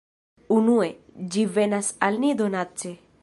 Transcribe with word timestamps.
Unue, 0.55 0.87
ĝi 1.35 1.45
venas 1.59 1.91
al 2.09 2.19
ni 2.25 2.35
donace. 2.43 2.99